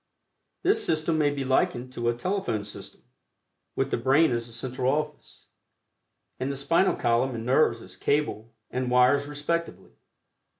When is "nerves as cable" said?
7.45-8.51